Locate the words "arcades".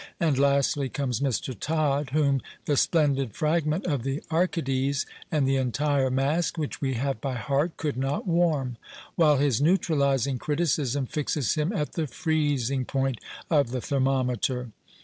4.31-5.05